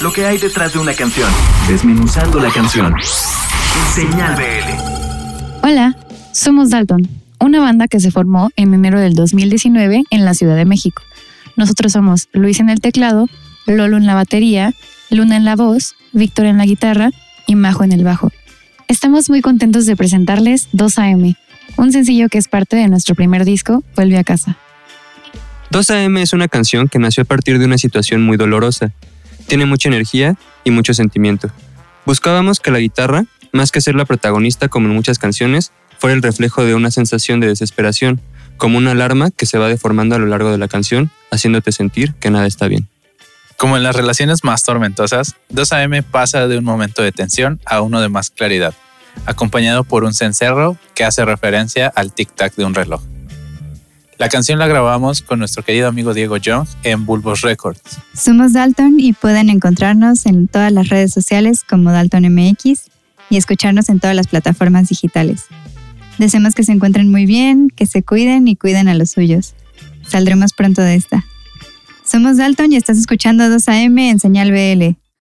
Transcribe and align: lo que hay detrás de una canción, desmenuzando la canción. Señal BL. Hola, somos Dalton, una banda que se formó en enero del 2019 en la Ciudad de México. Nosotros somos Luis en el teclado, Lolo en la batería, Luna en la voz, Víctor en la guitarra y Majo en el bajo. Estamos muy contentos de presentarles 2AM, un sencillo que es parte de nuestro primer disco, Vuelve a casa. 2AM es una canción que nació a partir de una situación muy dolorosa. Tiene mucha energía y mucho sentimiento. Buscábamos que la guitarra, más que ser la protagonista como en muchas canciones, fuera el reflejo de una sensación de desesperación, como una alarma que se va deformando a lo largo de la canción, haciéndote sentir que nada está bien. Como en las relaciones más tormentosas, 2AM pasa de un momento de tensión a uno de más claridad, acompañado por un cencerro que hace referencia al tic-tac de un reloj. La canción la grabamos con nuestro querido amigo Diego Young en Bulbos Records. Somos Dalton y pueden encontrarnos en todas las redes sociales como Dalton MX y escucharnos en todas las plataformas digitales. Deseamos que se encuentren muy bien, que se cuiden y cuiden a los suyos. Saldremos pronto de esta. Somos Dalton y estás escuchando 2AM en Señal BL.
lo 0.00 0.12
que 0.12 0.24
hay 0.24 0.38
detrás 0.38 0.72
de 0.72 0.78
una 0.78 0.94
canción, 0.94 1.30
desmenuzando 1.68 2.40
la 2.40 2.50
canción. 2.50 2.94
Señal 3.94 4.34
BL. 4.34 5.66
Hola, 5.66 5.96
somos 6.32 6.70
Dalton, 6.70 7.06
una 7.38 7.60
banda 7.60 7.86
que 7.86 8.00
se 8.00 8.10
formó 8.10 8.50
en 8.56 8.72
enero 8.72 8.98
del 8.98 9.14
2019 9.14 10.04
en 10.10 10.24
la 10.24 10.32
Ciudad 10.32 10.56
de 10.56 10.64
México. 10.64 11.02
Nosotros 11.56 11.92
somos 11.92 12.28
Luis 12.32 12.60
en 12.60 12.70
el 12.70 12.80
teclado, 12.80 13.28
Lolo 13.66 13.98
en 13.98 14.06
la 14.06 14.14
batería, 14.14 14.72
Luna 15.10 15.36
en 15.36 15.44
la 15.44 15.54
voz, 15.54 15.94
Víctor 16.12 16.46
en 16.46 16.56
la 16.56 16.64
guitarra 16.64 17.10
y 17.46 17.54
Majo 17.54 17.84
en 17.84 17.92
el 17.92 18.02
bajo. 18.02 18.32
Estamos 18.88 19.28
muy 19.28 19.42
contentos 19.42 19.84
de 19.84 19.96
presentarles 19.96 20.70
2AM, 20.72 21.36
un 21.76 21.92
sencillo 21.92 22.28
que 22.28 22.38
es 22.38 22.48
parte 22.48 22.76
de 22.76 22.88
nuestro 22.88 23.14
primer 23.14 23.44
disco, 23.44 23.84
Vuelve 23.96 24.16
a 24.16 24.24
casa. 24.24 24.56
2AM 25.70 26.18
es 26.20 26.32
una 26.32 26.48
canción 26.48 26.88
que 26.88 26.98
nació 26.98 27.22
a 27.22 27.26
partir 27.26 27.58
de 27.58 27.66
una 27.66 27.76
situación 27.76 28.22
muy 28.22 28.38
dolorosa. 28.38 28.92
Tiene 29.50 29.66
mucha 29.66 29.88
energía 29.88 30.36
y 30.62 30.70
mucho 30.70 30.94
sentimiento. 30.94 31.50
Buscábamos 32.06 32.60
que 32.60 32.70
la 32.70 32.78
guitarra, 32.78 33.24
más 33.50 33.72
que 33.72 33.80
ser 33.80 33.96
la 33.96 34.04
protagonista 34.04 34.68
como 34.68 34.86
en 34.86 34.94
muchas 34.94 35.18
canciones, 35.18 35.72
fuera 35.98 36.14
el 36.14 36.22
reflejo 36.22 36.64
de 36.64 36.76
una 36.76 36.92
sensación 36.92 37.40
de 37.40 37.48
desesperación, 37.48 38.20
como 38.58 38.78
una 38.78 38.92
alarma 38.92 39.32
que 39.32 39.46
se 39.46 39.58
va 39.58 39.66
deformando 39.66 40.14
a 40.14 40.20
lo 40.20 40.26
largo 40.26 40.52
de 40.52 40.58
la 40.58 40.68
canción, 40.68 41.10
haciéndote 41.32 41.72
sentir 41.72 42.14
que 42.20 42.30
nada 42.30 42.46
está 42.46 42.68
bien. 42.68 42.86
Como 43.56 43.76
en 43.76 43.82
las 43.82 43.96
relaciones 43.96 44.44
más 44.44 44.62
tormentosas, 44.62 45.34
2AM 45.52 46.04
pasa 46.04 46.46
de 46.46 46.56
un 46.56 46.64
momento 46.64 47.02
de 47.02 47.10
tensión 47.10 47.58
a 47.66 47.80
uno 47.80 48.00
de 48.00 48.08
más 48.08 48.30
claridad, 48.30 48.74
acompañado 49.26 49.82
por 49.82 50.04
un 50.04 50.14
cencerro 50.14 50.78
que 50.94 51.02
hace 51.02 51.24
referencia 51.24 51.88
al 51.88 52.14
tic-tac 52.14 52.54
de 52.54 52.66
un 52.66 52.74
reloj. 52.76 53.02
La 54.20 54.28
canción 54.28 54.58
la 54.58 54.66
grabamos 54.66 55.22
con 55.22 55.38
nuestro 55.38 55.62
querido 55.62 55.88
amigo 55.88 56.12
Diego 56.12 56.36
Young 56.36 56.66
en 56.82 57.06
Bulbos 57.06 57.40
Records. 57.40 57.80
Somos 58.12 58.52
Dalton 58.52 59.00
y 59.00 59.14
pueden 59.14 59.48
encontrarnos 59.48 60.26
en 60.26 60.46
todas 60.46 60.70
las 60.70 60.90
redes 60.90 61.10
sociales 61.10 61.64
como 61.66 61.90
Dalton 61.90 62.24
MX 62.24 62.90
y 63.30 63.38
escucharnos 63.38 63.88
en 63.88 63.98
todas 63.98 64.14
las 64.14 64.26
plataformas 64.26 64.90
digitales. 64.90 65.46
Deseamos 66.18 66.54
que 66.54 66.64
se 66.64 66.72
encuentren 66.72 67.10
muy 67.10 67.24
bien, 67.24 67.68
que 67.74 67.86
se 67.86 68.02
cuiden 68.02 68.46
y 68.46 68.56
cuiden 68.56 68.88
a 68.88 68.94
los 68.94 69.12
suyos. 69.12 69.54
Saldremos 70.06 70.52
pronto 70.52 70.82
de 70.82 70.96
esta. 70.96 71.24
Somos 72.04 72.36
Dalton 72.36 72.74
y 72.74 72.76
estás 72.76 72.98
escuchando 72.98 73.44
2AM 73.44 73.98
en 74.00 74.18
Señal 74.18 74.52
BL. 74.52 74.99